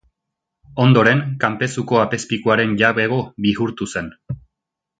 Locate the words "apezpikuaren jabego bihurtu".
2.05-3.89